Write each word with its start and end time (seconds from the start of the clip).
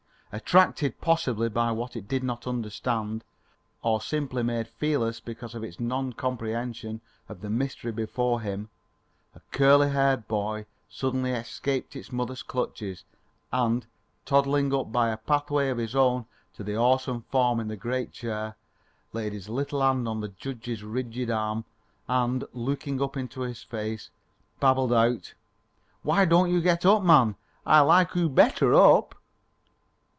Attracted 0.33 1.01
possibly 1.01 1.49
by 1.49 1.73
what 1.73 1.93
it 1.97 2.07
did 2.07 2.23
not 2.23 2.47
understand, 2.47 3.21
or 3.81 3.99
simply 3.99 4.41
made 4.43 4.65
fearless 4.65 5.19
because 5.19 5.53
of 5.55 5.61
its 5.65 5.77
non 5.77 6.13
comprehension 6.13 7.01
of 7.27 7.41
the 7.41 7.49
mystery 7.49 7.91
before 7.91 8.39
him, 8.39 8.69
a 9.35 9.41
curly 9.51 9.89
haired 9.89 10.29
boy 10.29 10.65
suddenly 10.89 11.31
escaped 11.31 11.97
its 11.97 12.13
mother's 12.13 12.43
clutch, 12.43 12.81
and, 13.51 13.87
toddling 14.23 14.73
up 14.73 14.89
by 14.89 15.09
a 15.09 15.17
pathway 15.17 15.67
of 15.67 15.77
his 15.77 15.97
own 15.97 16.25
to 16.55 16.63
the 16.63 16.77
awesome 16.77 17.23
form 17.29 17.59
in 17.59 17.67
the 17.67 17.75
great 17.75 18.13
chair, 18.13 18.55
laid 19.11 19.33
his 19.33 19.49
little 19.49 19.81
hand 19.81 20.07
on 20.07 20.21
the 20.21 20.29
judge's 20.29 20.81
rigid 20.81 21.29
arm 21.29 21.65
and, 22.07 22.45
looking 22.53 23.01
up 23.01 23.17
into 23.17 23.41
his 23.41 23.63
face, 23.63 24.09
babbled 24.61 24.93
out: 24.93 25.33
"Why 26.03 26.23
don't 26.23 26.49
you 26.51 26.61
get 26.61 26.85
up, 26.85 27.03
man? 27.03 27.35
I 27.65 27.81
like 27.81 28.15
oo 28.15 28.29
better 28.29 28.73
up." 28.73 29.15